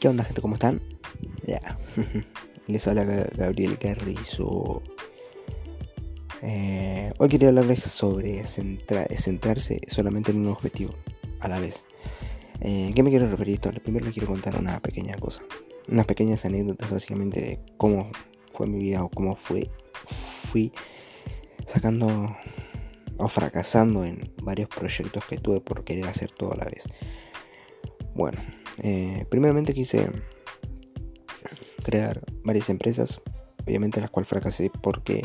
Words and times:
¿Qué 0.00 0.08
onda 0.08 0.24
gente? 0.24 0.40
¿Cómo 0.40 0.54
están? 0.54 0.80
Ya. 1.46 1.76
Les 2.66 2.88
habla 2.88 3.04
Gabriel 3.36 3.78
Carrizo. 3.78 4.82
Eh, 6.40 7.12
hoy 7.18 7.28
quería 7.28 7.48
hablarles 7.48 7.80
sobre 7.80 8.42
centrarse 8.46 9.78
solamente 9.88 10.30
en 10.30 10.38
un 10.38 10.46
objetivo 10.46 10.94
a 11.40 11.48
la 11.48 11.60
vez. 11.60 11.84
Eh, 12.60 12.92
¿Qué 12.94 13.02
me 13.02 13.10
quiero 13.10 13.28
referir 13.28 13.56
esto? 13.56 13.70
Primero 13.82 14.06
les 14.06 14.14
quiero 14.14 14.28
contar 14.28 14.58
una 14.58 14.80
pequeña 14.80 15.18
cosa. 15.18 15.42
Unas 15.86 16.06
pequeñas 16.06 16.46
anécdotas 16.46 16.90
básicamente 16.90 17.38
de 17.38 17.60
cómo 17.76 18.10
fue 18.52 18.66
mi 18.66 18.78
vida 18.78 19.04
o 19.04 19.10
cómo 19.10 19.36
fue, 19.36 19.70
fui 20.06 20.72
sacando 21.66 22.34
o 23.18 23.28
fracasando 23.28 24.02
en 24.02 24.32
varios 24.42 24.70
proyectos 24.70 25.26
que 25.26 25.36
tuve 25.36 25.60
por 25.60 25.84
querer 25.84 26.06
hacer 26.06 26.32
todo 26.32 26.54
a 26.54 26.56
la 26.56 26.64
vez. 26.64 26.86
Bueno, 28.14 28.38
eh, 28.82 29.26
primeramente 29.30 29.74
quise 29.74 30.10
crear 31.82 32.20
varias 32.44 32.70
empresas, 32.70 33.20
obviamente 33.66 34.00
las 34.00 34.10
cuales 34.10 34.28
fracasé 34.28 34.70
porque 34.82 35.22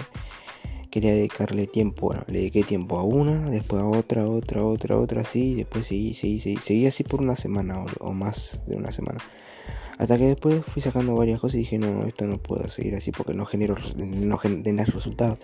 quería 0.96 1.12
dedicarle 1.12 1.68
tiempo, 1.68 2.08
bueno, 2.08 2.24
le 2.28 2.40
dediqué 2.40 2.64
tiempo 2.64 2.98
a 2.98 3.04
una, 3.04 3.50
después 3.50 3.82
a 3.82 3.86
otra, 3.86 4.28
otra, 4.30 4.64
otra, 4.64 4.98
otra, 4.98 5.22
así, 5.22 5.56
después 5.56 5.88
seguí, 5.88 6.14
seguí, 6.14 6.40
seguí, 6.40 6.56
seguí 6.56 6.88
así 6.88 7.04
por 7.04 7.22
una 7.22 7.36
semana 7.36 7.84
o, 8.00 8.14
más 8.14 8.62
de 8.66 8.78
una 8.78 8.94
semana. 8.94 9.20
Hasta 9.98 10.18
que 10.18 10.26
después 10.26 10.64
fui 10.66 10.82
sacando 10.82 11.16
varias 11.16 11.40
cosas 11.40 11.56
y 11.56 11.60
dije, 11.60 11.78
no, 11.78 12.06
esto 12.06 12.26
no 12.26 12.38
puedo 12.38 12.68
seguir 12.70 12.96
así 12.96 13.12
porque 13.12 13.34
no 13.34 13.46
genero, 13.46 13.76
no 13.96 14.38
genera 14.38 14.86
resultados. 14.86 15.40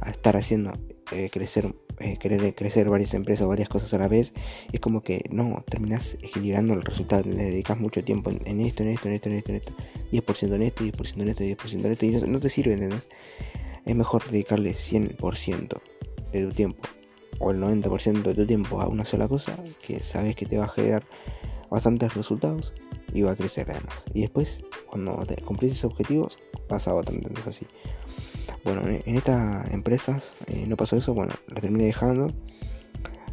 A 0.00 0.10
estar 0.10 0.36
haciendo 0.36 0.72
eh, 1.12 1.30
crecer 1.30 1.72
eh, 2.00 2.16
querer 2.18 2.56
crecer 2.56 2.90
varias 2.90 3.14
empresas 3.14 3.44
o 3.44 3.48
varias 3.48 3.68
cosas 3.68 3.94
a 3.94 3.98
la 3.98 4.08
vez, 4.08 4.32
es 4.72 4.80
como 4.80 5.02
que 5.02 5.24
no, 5.30 5.62
terminas 5.68 6.18
equilibrando 6.22 6.74
el 6.74 6.82
resultado, 6.82 7.22
le 7.24 7.36
dedicas 7.36 7.78
mucho 7.78 8.02
tiempo 8.02 8.30
en, 8.30 8.60
esto, 8.60 8.82
en 8.82 8.88
esto, 8.88 9.08
en 9.08 9.14
esto, 9.14 9.28
en 9.28 9.34
esto, 9.36 9.50
en 9.52 9.56
esto, 9.56 9.72
10% 10.10 10.54
en 10.54 10.62
esto, 10.62 10.84
10% 10.84 11.22
en 11.22 11.28
esto, 11.28 11.44
10% 11.44 11.84
en 11.84 11.92
esto, 11.92 12.06
y 12.06 12.10
no, 12.30 12.40
te 12.40 12.48
sirve, 12.48 12.74
¿entendés? 12.74 13.08
Es 13.84 13.94
mejor 13.94 14.28
dedicarle 14.28 14.72
100% 14.72 15.80
de 16.32 16.42
tu 16.42 16.50
tiempo 16.50 16.82
o 17.38 17.52
el 17.52 17.60
90% 17.60 18.22
de 18.22 18.34
tu 18.34 18.46
tiempo 18.46 18.80
a 18.80 18.88
una 18.88 19.04
sola 19.04 19.28
cosa 19.28 19.56
que 19.86 20.00
sabes 20.00 20.34
que 20.34 20.46
te 20.46 20.58
va 20.58 20.64
a 20.64 20.68
generar 20.68 21.04
bastantes 21.70 22.14
resultados 22.14 22.72
y 23.12 23.22
va 23.22 23.32
a 23.32 23.36
crecer 23.36 23.70
además. 23.70 24.04
Y 24.12 24.22
después, 24.22 24.60
cuando 24.88 25.24
cumplís 25.44 25.72
esos 25.72 25.92
objetivos, 25.92 26.38
pasa 26.68 26.90
a 26.90 26.94
otra, 26.94 27.14
¿entendés? 27.14 27.46
Así. 27.46 27.66
Bueno, 28.64 28.82
en 28.86 29.16
estas 29.16 29.70
empresas 29.72 30.34
eh, 30.46 30.64
no 30.66 30.76
pasó 30.76 30.96
eso, 30.96 31.12
bueno, 31.12 31.32
las 31.48 31.60
terminé 31.60 31.84
dejando. 31.84 32.28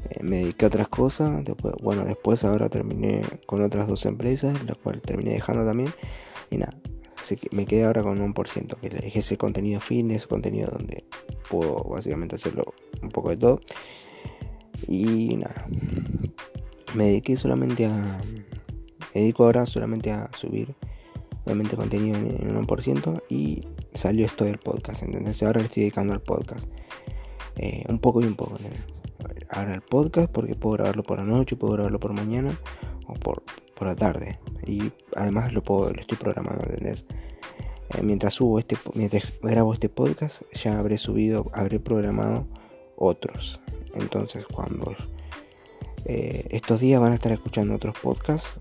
Eh, 0.09 0.23
me 0.23 0.37
dediqué 0.39 0.65
a 0.65 0.67
otras 0.67 0.89
cosas. 0.89 1.43
Bueno, 1.81 2.03
después 2.03 2.43
ahora 2.43 2.69
terminé 2.69 3.21
con 3.45 3.61
otras 3.63 3.87
dos 3.87 4.05
empresas, 4.05 4.61
las 4.65 4.77
cuales 4.77 5.01
terminé 5.03 5.31
dejando 5.31 5.65
también. 5.65 5.93
Y 6.49 6.57
nada, 6.57 6.73
me 7.51 7.65
quedé 7.65 7.85
ahora 7.85 8.03
con 8.03 8.19
un 8.19 8.33
por 8.33 8.47
ciento, 8.47 8.77
que 8.81 8.89
dejé 8.89 9.19
ese 9.19 9.37
contenido 9.37 9.79
fitness, 9.79 10.27
contenido 10.27 10.69
donde 10.71 11.05
puedo 11.49 11.83
básicamente 11.83 12.35
hacerlo 12.35 12.73
un 13.01 13.09
poco 13.09 13.29
de 13.29 13.37
todo. 13.37 13.61
Y 14.87 15.37
nada, 15.37 15.67
me 16.93 17.05
dediqué 17.05 17.37
solamente 17.37 17.85
a... 17.85 18.21
Dedico 19.13 19.45
ahora 19.45 19.65
solamente 19.65 20.11
a 20.11 20.29
subir, 20.33 20.73
obviamente, 21.45 21.75
contenido 21.75 22.17
en, 22.17 22.65
por 22.65 22.81
ciento 22.81 23.21
y 23.29 23.67
salió 23.93 24.25
esto 24.25 24.45
del 24.45 24.57
podcast, 24.57 25.03
¿entendés? 25.03 25.41
Ahora 25.43 25.59
le 25.59 25.65
estoy 25.65 25.83
dedicando 25.83 26.13
al 26.13 26.21
podcast. 26.21 26.67
Eh, 27.57 27.83
un 27.89 27.99
poco 27.99 28.21
y 28.21 28.25
un 28.25 28.35
poco, 28.35 28.57
Ahora 29.49 29.73
el 29.73 29.81
podcast 29.81 30.31
porque 30.31 30.55
puedo 30.55 30.77
grabarlo 30.77 31.03
por 31.03 31.19
la 31.19 31.25
noche, 31.25 31.55
puedo 31.57 31.73
grabarlo 31.73 31.99
por 31.99 32.13
mañana 32.13 32.57
o 33.07 33.13
por, 33.13 33.43
por 33.75 33.87
la 33.87 33.95
tarde. 33.95 34.39
Y 34.65 34.91
además 35.15 35.51
lo 35.51 35.61
puedo, 35.61 35.91
lo 35.91 35.99
estoy 35.99 36.17
programando, 36.17 36.63
¿entendés? 36.63 37.05
Eh, 37.93 38.03
mientras 38.03 38.35
subo 38.35 38.59
este, 38.59 38.77
mientras 38.93 39.23
grabo 39.41 39.73
este 39.73 39.89
podcast, 39.89 40.43
ya 40.53 40.79
habré 40.79 40.97
subido, 40.97 41.51
habré 41.53 41.79
programado 41.79 42.47
otros. 42.95 43.59
Entonces 43.93 44.45
cuando 44.45 44.95
eh, 46.05 46.45
estos 46.51 46.79
días 46.79 47.01
van 47.01 47.11
a 47.11 47.15
estar 47.15 47.31
escuchando 47.31 47.75
otros 47.75 47.95
podcasts, 47.99 48.57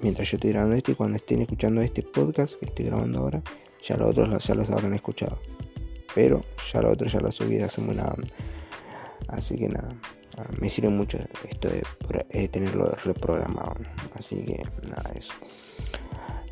mientras 0.00 0.30
yo 0.30 0.36
estoy 0.36 0.50
grabando 0.50 0.76
este 0.76 0.92
y 0.92 0.94
cuando 0.94 1.16
estén 1.16 1.40
escuchando 1.40 1.80
este 1.80 2.02
podcast 2.02 2.54
que 2.56 2.66
estoy 2.66 2.86
grabando 2.86 3.20
ahora, 3.20 3.42
ya 3.82 3.96
los 3.96 4.10
otros 4.10 4.44
ya 4.46 4.54
los 4.54 4.70
habrán 4.70 4.94
escuchado. 4.94 5.38
Pero 6.14 6.44
ya 6.72 6.82
los 6.82 6.92
otros 6.92 7.12
ya 7.12 7.20
los 7.20 7.34
subí 7.34 7.58
hace 7.58 7.80
una 7.80 8.12
Así 9.28 9.56
que 9.56 9.68
nada, 9.68 9.94
ah, 10.38 10.46
me 10.60 10.70
sirve 10.70 10.88
mucho 10.88 11.18
esto 11.48 11.68
de 11.68 11.82
eh, 12.30 12.48
tenerlo 12.48 12.90
reprogramado. 13.04 13.74
Así 14.14 14.36
que 14.36 14.62
nada, 14.88 15.10
eso. 15.14 15.32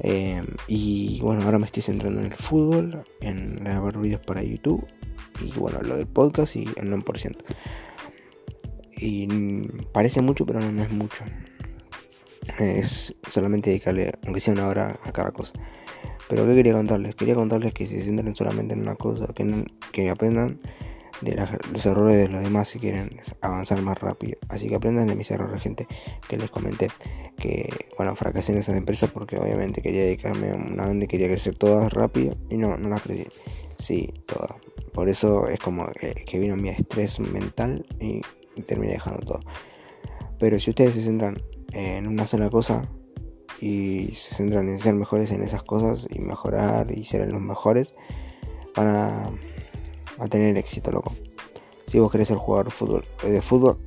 Eh, 0.01 0.43
y 0.69 1.19
bueno, 1.23 1.43
ahora 1.43 1.59
me 1.59 1.67
estoy 1.67 1.83
centrando 1.83 2.21
en 2.21 2.27
el 2.27 2.35
fútbol, 2.35 3.05
en 3.21 3.57
grabar 3.57 3.99
vídeos 3.99 4.21
para 4.21 4.43
YouTube. 4.43 4.87
Y 5.43 5.59
bueno, 5.59 5.81
lo 5.83 5.97
del 5.97 6.07
podcast 6.07 6.57
y 6.57 6.65
el 6.77 6.91
9%. 6.91 7.37
Y 8.99 9.27
parece 9.93 10.23
mucho, 10.23 10.47
pero 10.47 10.61
no 10.61 10.83
es 10.83 10.91
mucho. 10.91 11.25
Es 12.59 13.15
solamente 13.29 13.71
dedicarle, 13.71 14.13
aunque 14.25 14.41
sea 14.41 14.55
una 14.55 14.67
hora 14.67 14.99
a 15.03 15.13
cada 15.13 15.31
cosa. 15.31 15.53
Pero 16.29 16.47
¿qué 16.47 16.55
quería 16.55 16.73
contarles? 16.73 17.15
Quería 17.15 17.35
contarles 17.35 17.73
que 17.73 17.87
se 17.87 18.03
centren 18.03 18.35
solamente 18.35 18.75
en 18.75 18.81
una 18.81 18.97
cosa, 18.97 19.27
que, 19.35 19.65
que 19.93 20.11
aprendan 20.11 20.59
de 21.21 21.35
los 21.73 21.87
errores 21.87 22.17
de 22.17 22.29
los 22.29 22.43
demás 22.43 22.69
si 22.69 22.79
quieren 22.79 23.21
avanzar 23.41 23.81
más 23.83 23.99
rápido. 23.99 24.39
Así 24.49 24.69
que 24.69 24.75
aprendan 24.75 25.09
de 25.09 25.15
mis 25.15 25.31
errores, 25.31 25.63
gente, 25.63 25.87
que 26.29 26.37
les 26.37 26.51
comenté 26.51 26.89
que, 27.39 27.69
bueno, 27.97 28.15
fracasé 28.17 28.53
en 28.53 28.59
esas 28.59 28.77
empresas 28.77 29.11
porque 29.11 29.39
obviamente 29.39 29.83
quería 29.83 30.03
dedicarme 30.03 30.51
a 30.51 30.55
una 30.55 30.87
donde 30.87 31.07
quería 31.07 31.29
crecer 31.29 31.57
todas 31.57 31.93
rápido 31.93 32.37
y 32.51 32.57
no, 32.57 32.77
no 32.77 32.89
las 32.89 33.03
crecí. 33.03 33.27
Sí, 33.79 34.13
todas. 34.27 34.53
Por 34.93 35.09
eso 35.09 35.49
es 35.49 35.61
como 35.61 35.87
que, 35.93 36.39
vino 36.39 36.57
mi 36.57 36.71
estrés 36.71 37.21
mental 37.21 37.85
y 38.01 38.23
terminé 38.63 38.95
dejando 38.95 39.21
todo. 39.21 39.41
Pero 40.39 40.59
si 40.59 40.71
ustedes 40.71 40.95
se 40.95 41.03
centran 41.03 41.37
en 41.77 42.07
una 42.07 42.25
sola 42.25 42.49
cosa, 42.49 42.89
y 43.61 44.09
se 44.13 44.35
centran 44.35 44.69
en 44.69 44.79
ser 44.79 44.95
mejores 44.95 45.31
en 45.31 45.43
esas 45.43 45.63
cosas 45.63 46.07
y 46.11 46.21
mejorar 46.21 46.91
y 46.91 47.05
ser 47.05 47.31
los 47.31 47.41
mejores, 47.41 47.95
van 48.75 48.89
a, 48.89 50.29
tener 50.29 50.57
éxito, 50.57 50.91
loco. 50.91 51.13
Si 51.87 51.99
vos 51.99 52.11
querés 52.11 52.29
ser 52.29 52.39
jugador 52.39 52.67
de 52.67 52.73
fútbol, 52.73 53.05
eh, 53.25 53.29
de 53.29 53.43
fútbol 53.43 53.79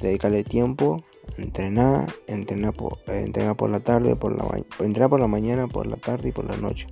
dedicarle 0.00 0.42
tiempo, 0.42 1.04
entrenar, 1.38 2.12
entrenar 2.26 2.74
por, 2.74 2.98
entrenar 3.06 3.56
por 3.56 3.70
la 3.70 3.80
tarde, 3.80 4.16
por 4.16 4.36
la, 4.36 4.44
entrenar 4.84 5.08
por 5.08 5.20
la 5.20 5.28
mañana, 5.28 5.68
por 5.68 5.86
la 5.86 5.96
tarde 5.96 6.30
y 6.30 6.32
por 6.32 6.44
la 6.44 6.56
noche, 6.56 6.88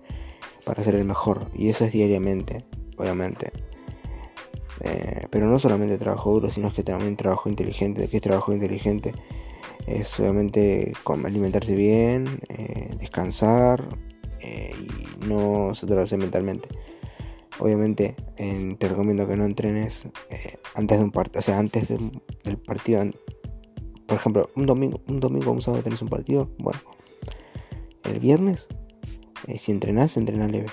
para 0.64 0.82
ser 0.84 0.94
el 0.94 1.04
mejor. 1.04 1.46
Y 1.54 1.70
eso 1.70 1.84
es 1.84 1.92
diariamente, 1.92 2.64
obviamente. 2.96 3.52
Eh, 4.82 5.26
pero 5.30 5.46
no 5.46 5.58
solamente 5.58 5.98
trabajo 5.98 6.32
duro, 6.32 6.50
sino 6.50 6.72
que 6.72 6.84
también 6.84 7.16
trabajo 7.16 7.48
inteligente. 7.48 8.08
¿Qué 8.08 8.18
es 8.18 8.22
trabajo 8.22 8.52
inteligente? 8.52 9.12
Es 9.86 10.18
obviamente 10.20 10.92
alimentarse 11.24 11.74
bien, 11.74 12.40
eh, 12.48 12.94
descansar 12.98 13.98
eh, 14.40 14.72
y 14.78 15.26
no 15.26 15.74
saturarse 15.74 16.16
mentalmente. 16.16 16.68
Obviamente 17.58 18.16
te 18.36 18.88
recomiendo 18.88 19.28
que 19.28 19.36
no 19.36 19.44
entrenes 19.44 20.06
eh, 20.30 20.56
antes 20.74 20.98
de 20.98 21.04
un 21.04 21.10
partido, 21.10 21.40
o 21.40 21.42
sea, 21.42 21.58
antes 21.58 21.88
del 21.88 22.58
partido. 22.66 23.02
Por 24.06 24.16
ejemplo, 24.16 24.48
un 24.56 24.66
domingo, 24.66 25.00
un 25.08 25.20
domingo, 25.20 25.52
un 25.52 25.60
sábado 25.60 25.82
tenés 25.82 26.00
un 26.00 26.08
partido. 26.08 26.50
Bueno, 26.58 26.80
el 28.04 28.18
viernes, 28.18 28.68
si 29.56 29.72
entrenás, 29.72 30.16
entrena 30.16 30.48
leve. 30.48 30.68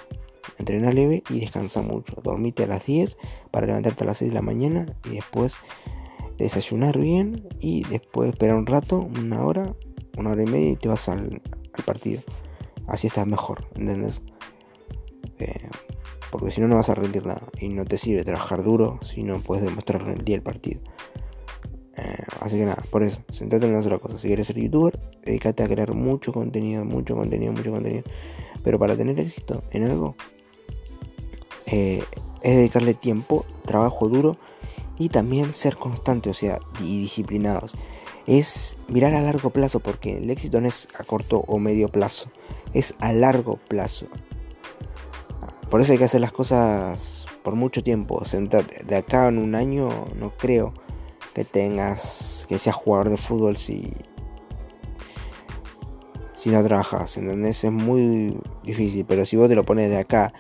Entrena 0.57 0.91
leve 0.91 1.23
y 1.29 1.41
descansa 1.41 1.81
mucho. 1.81 2.15
Dormite 2.23 2.63
a 2.63 2.67
las 2.67 2.85
10 2.85 3.17
para 3.51 3.67
levantarte 3.67 4.03
a 4.03 4.07
las 4.07 4.17
6 4.17 4.31
de 4.31 4.35
la 4.35 4.41
mañana 4.41 4.85
y 5.05 5.15
después 5.15 5.57
desayunar 6.37 6.97
bien 6.97 7.47
y 7.59 7.83
después 7.85 8.29
esperar 8.29 8.56
un 8.57 8.65
rato, 8.65 9.00
una 9.00 9.44
hora, 9.44 9.75
una 10.17 10.31
hora 10.31 10.44
y 10.44 10.45
media 10.45 10.71
y 10.71 10.75
te 10.75 10.88
vas 10.88 11.09
al, 11.09 11.41
partido. 11.85 12.21
Así 12.88 13.06
estás 13.07 13.27
mejor, 13.27 13.67
¿entendés? 13.75 14.23
Eh, 15.38 15.69
porque 16.31 16.50
si 16.50 16.59
no, 16.59 16.67
no 16.67 16.75
vas 16.75 16.89
a 16.89 16.95
rendir 16.95 17.25
nada. 17.25 17.44
Y 17.59 17.69
no 17.69 17.85
te 17.85 17.97
sirve 17.97 18.23
trabajar 18.23 18.63
duro 18.63 19.00
si 19.03 19.23
no 19.23 19.39
puedes 19.39 19.63
demostrarlo 19.63 20.09
en 20.12 20.17
el 20.17 20.25
día 20.25 20.35
del 20.35 20.44
partido. 20.44 20.81
Eh, 21.97 22.23
así 22.41 22.57
que 22.57 22.65
nada, 22.65 22.83
por 22.89 23.03
eso, 23.03 23.21
centrate 23.31 23.65
en 23.65 23.73
una 23.73 23.81
sola 23.81 24.00
cosa. 24.00 24.17
Si 24.17 24.27
quieres 24.27 24.47
ser 24.47 24.57
youtuber, 24.57 25.00
dedícate 25.23 25.63
a 25.63 25.67
crear 25.67 25.94
mucho 25.94 26.33
contenido, 26.33 26.83
mucho 26.83 27.15
contenido, 27.15 27.53
mucho 27.53 27.71
contenido. 27.71 28.03
Pero 28.63 28.79
para 28.79 28.97
tener 28.97 29.19
éxito 29.19 29.62
en 29.71 29.83
algo, 29.83 30.15
eh, 31.67 32.03
es 32.41 32.56
dedicarle 32.56 32.94
tiempo, 32.94 33.45
trabajo 33.65 34.09
duro 34.09 34.38
y 34.97 35.09
también 35.09 35.53
ser 35.53 35.77
constante, 35.77 36.29
o 36.29 36.33
sea, 36.33 36.59
y 36.79 37.01
disciplinados. 37.01 37.75
Es 38.25 38.77
mirar 38.88 39.13
a 39.13 39.21
largo 39.21 39.51
plazo, 39.51 39.79
porque 39.79 40.17
el 40.17 40.29
éxito 40.29 40.59
no 40.59 40.67
es 40.67 40.89
a 40.99 41.03
corto 41.03 41.44
o 41.47 41.59
medio 41.59 41.89
plazo, 41.89 42.29
es 42.73 42.94
a 42.99 43.13
largo 43.13 43.57
plazo. 43.67 44.07
Por 45.69 45.81
eso 45.81 45.91
hay 45.91 45.97
que 45.97 46.05
hacer 46.05 46.21
las 46.21 46.31
cosas 46.31 47.25
por 47.44 47.55
mucho 47.55 47.83
tiempo. 47.83 48.23
Sentate. 48.25 48.83
De 48.83 48.95
acá 48.95 49.27
en 49.27 49.38
un 49.38 49.55
año 49.55 49.89
no 50.15 50.31
creo 50.38 50.73
que 51.33 51.45
tengas 51.45 52.45
que 52.50 52.57
seas 52.57 52.75
jugador 52.75 53.09
de 53.09 53.17
fútbol 53.17 53.57
si 53.57 53.93
si 56.33 56.51
no 56.51 56.63
trabajas, 56.63 57.17
¿entendés? 57.17 57.63
Es 57.63 57.71
muy 57.71 58.38
difícil, 58.63 59.05
pero 59.05 59.25
si 59.25 59.35
vos 59.35 59.50
te 59.50 59.55
lo 59.55 59.63
pones 59.63 59.89
de 59.89 59.97
acá 59.97 60.31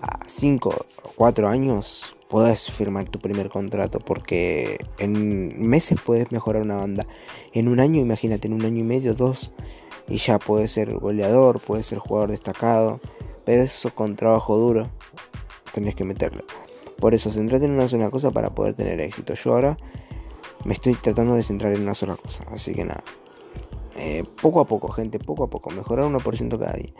a 0.00 0.20
5 0.26 0.70
o 1.02 1.10
4 1.16 1.48
años, 1.48 2.13
podés 2.28 2.70
firmar 2.70 3.08
tu 3.08 3.18
primer 3.18 3.48
contrato, 3.48 3.98
porque 3.98 4.78
en 4.98 5.68
meses 5.68 5.98
puedes 6.04 6.32
mejorar 6.32 6.62
una 6.62 6.76
banda. 6.76 7.06
En 7.52 7.68
un 7.68 7.80
año, 7.80 8.00
imagínate, 8.00 8.48
en 8.48 8.54
un 8.54 8.64
año 8.64 8.80
y 8.80 8.84
medio, 8.84 9.14
dos, 9.14 9.52
y 10.08 10.16
ya 10.16 10.38
puedes 10.38 10.72
ser 10.72 10.94
goleador, 10.94 11.60
puedes 11.60 11.86
ser 11.86 11.98
jugador 11.98 12.30
destacado, 12.30 13.00
pero 13.44 13.62
eso 13.62 13.94
con 13.94 14.16
trabajo 14.16 14.56
duro 14.56 14.90
tenés 15.72 15.94
que 15.94 16.04
meterlo. 16.04 16.44
Por 16.98 17.14
eso, 17.14 17.30
centrate 17.30 17.66
en 17.66 17.72
una 17.72 17.88
sola 17.88 18.10
cosa 18.10 18.30
para 18.30 18.54
poder 18.54 18.74
tener 18.74 19.00
éxito. 19.00 19.34
Yo 19.34 19.52
ahora 19.54 19.76
me 20.64 20.72
estoy 20.72 20.94
tratando 20.94 21.34
de 21.34 21.42
centrar 21.42 21.72
en 21.72 21.82
una 21.82 21.94
sola 21.94 22.16
cosa, 22.16 22.44
así 22.50 22.74
que 22.74 22.84
nada. 22.84 23.04
Eh, 23.96 24.24
poco 24.40 24.60
a 24.60 24.66
poco, 24.66 24.88
gente, 24.88 25.18
poco 25.18 25.44
a 25.44 25.50
poco, 25.50 25.70
mejorar 25.70 26.06
1% 26.06 26.58
cada 26.58 26.72
día. 26.72 26.92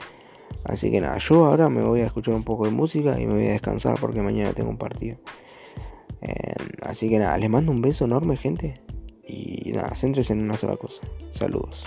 Así 0.64 0.90
que 0.90 1.00
nada, 1.00 1.19
yo 1.19 1.44
ahora 1.44 1.69
me 1.69 1.82
voy 1.82 2.00
a 2.00 2.06
escuchar 2.06 2.34
un 2.34 2.43
poco 2.43 2.64
de 2.64 2.70
música 2.70 3.20
y 3.20 3.26
me 3.26 3.34
voy 3.34 3.46
a 3.46 3.52
descansar 3.52 3.99
porque 4.00 4.22
mañana 4.22 4.52
tengo 4.52 4.70
un 4.70 4.78
partido. 4.78 5.19
Eh, 6.22 6.55
así 6.82 7.11
que 7.11 7.19
nada, 7.19 7.37
les 7.37 7.50
mando 7.50 7.70
un 7.70 7.82
beso 7.82 8.06
enorme, 8.06 8.37
gente. 8.37 8.81
Y 9.26 9.72
nada, 9.72 9.94
céntrese 9.94 10.32
en 10.32 10.40
una 10.40 10.56
sola 10.56 10.76
cosa. 10.76 11.02
Saludos. 11.31 11.87